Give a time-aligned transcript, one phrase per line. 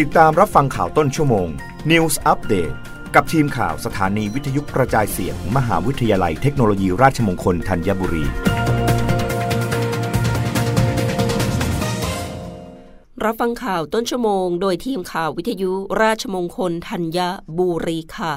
[0.00, 1.48] ติดตามรับฟังข่าวต้นชั่วโมง
[1.90, 2.74] News Update
[3.14, 8.24] กับทีมข่าวสถานีวิทยุกระจายเสียงมมหาวิทยาลัยเทคโนโลยีราชมงคลธัญบุรี
[13.24, 17.18] รับฟังข่าวต้นชั่วโมง โดยทีมข่าววิทยุราชมงคลธัญ
[17.58, 18.32] บุรีค่ะ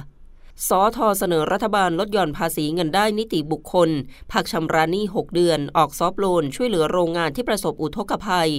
[0.68, 3.90] สอทอเสนอรัฐบาลลดหย่อนภาษีเงินได้นิติบุคคล
[4.32, 8.52] พักชำระหนี้ 6 เดือน ออกซอฟโลน ช่วยเหลือโรงงานที่ประสบอุทกภัย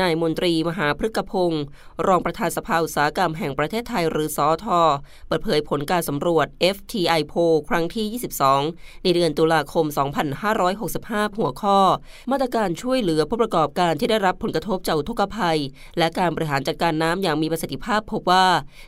[0.00, 1.64] นายมนตรีมหาพฤกพงศ์
[2.06, 4.80] รองประธานสภาอุตสาหกรรมแห่งประเทศไทยหรือสอทอ
[5.28, 8.06] เปิดเผยผลการสำรวจ FTI p o ครั้งที่
[8.62, 9.86] 22 ในเดือนตุลาคม
[10.42, 11.78] 2565 หัวข้อ
[12.30, 15.58] มาตรการช่วยเหลือผู้ประกอบการที่ได้รับผลกระทบจากอุทกภัย
[15.98, 18.46] และการบริหารจัดการน้ำอย่างมีประสิทธิภาพพบว่า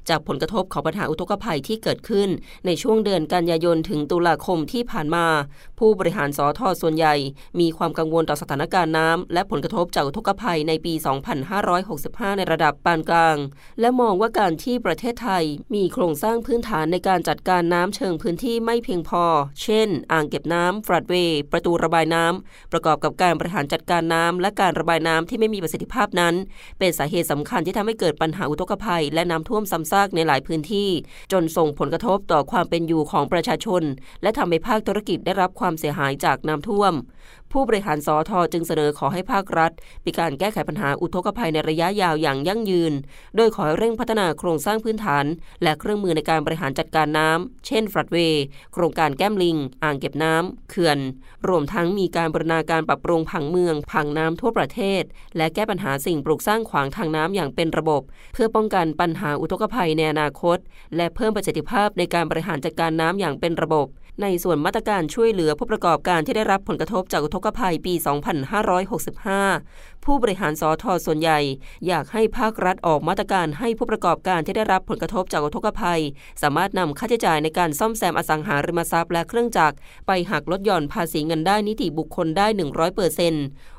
[0.08, 2.28] จากผลกระทบของปัญหาอุทกภัยที่เกิดขึ้น
[2.66, 5.26] ในช่วงเดือนกันยายนถึงตุลาคมที่ผ่านมา
[5.78, 7.14] ผู้บริหารสอทอส่วนใหญ่
[7.60, 10.92] มีความกังวลต่อสถานการณ์น้ำและผลกระทบจากอุทกภัยในปี
[11.68, 13.36] 2565 ในระดับปานกลาง
[13.80, 15.44] และมองว่าการที่ประเทศไทย
[15.74, 19.24] มีโครงสร้างพื้นฐานในการจัดการน้ำเชิงพื้นที่ไม่เพียงพอ
[19.62, 26.34] เช่น อ่างเก็บน้ำฟลัดเวย์ ประตูระบายน้ำ ประกอบกับการบริหารจัดการน้ำและการระบายน้ำที่ไม่มีประสิทธิภาพนั้น
[26.78, 30.88] เป็นสาเหตุสำคัญที่ทำให้เกิดปัญหาอุทกภัย และน้ำท่วมซ้ำซากในหลายพื้นที่
[31.32, 33.82] จนส่งผลกระทบต่อความเป็นอยู่ของประชาชน
[34.22, 36.92] และทำให้ภาคธุรกิจได้รับความเสียหายจากน้ำท่วม
[37.52, 39.72] ผู้บริหารสอทอจึงเสนอขอให้ภาครัฐ
[40.06, 42.92] มีการแก้ไขปัญหาอุทกภัยในระยะยาวอย่างยั่งยืน
[43.36, 45.24] โดยขอเร่งพัฒนาโครงสร้างพื้นฐาน
[45.62, 50.98] และเครื่องมือในการบริหารจัดการน้ำเช่นฟลัดเวย์โครงการแก้มลิง อ่างเก็บน้ำเขื่อน
[51.48, 55.02] รวมทั้งมีการบรณาการปรับปรุงผังเมือง ผังน้ำทั่วประเทศ
[55.36, 60.58] และแก้ปัญหาสิ่งปลูกสร้างขวางทางน้ำอย่างเป็นระบบ เพื่อป้องกันปัญหาอุทกภัยในอนาคต
[60.96, 63.86] และเพิ่มประสิทธิภาพในการบริหารจัดการน้ำอย่างเป็นระบบ
[64.22, 67.94] ในส่วนมาตรการช่วยเหลือผู้ประกอบการที่ได้รับผลกระทบจากอุทกภัยปี
[69.18, 71.38] 2565 ผู้บริหารสอทอส่วนใหญ่
[71.86, 76.00] อยากให้ภาครัฐออกมาตรการให้ผู้ประกอบการที่ได้รับผลกระทบจากอุทกภัย
[76.42, 83.34] สามารถนำค่าใช้จ่ายในการซ่อมแซมอสังหาริมทรัพย์และเครื่องจักรไปหักลดหย่อนภาษีเงินได้นิติบุคคลได้ 100%เปอร์เซ็น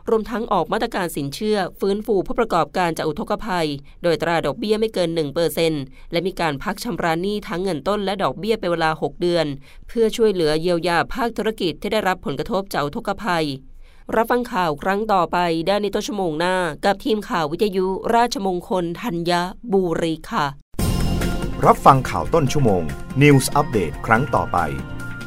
[0.09, 3.67] รวมทั้งออกมาตรการสินเชื่อ ฟื้นฟูผู้ประกอบการจากอุทกภัย
[4.03, 5.09] โดยตราดอกเบี้ยไม่เกิน
[5.61, 9.45] 1%และมีการพักชำระหนี้ทั้งเงินต้นและดอกเบี้ยเป็นเวลา 6 เดือน
[9.87, 13.45] เพื่อช่วยเหลือเยียวยาภาคธุรกิจที่ได้รับผลกระทบจากอุทกภัย
[14.15, 15.37] รับฟังข่าวครั้งต่อไป
[15.67, 16.55] ได้ในต้นชั่วโมงหน้า
[16.85, 19.31] กับทีมข่าววิทยุราชมงคลธัญ
[19.71, 20.45] บุรีค่ะ
[21.65, 22.83] รับฟังข่าวต้นชั่วโมง
[23.21, 24.59] News อัปเดตครั้งต่อไป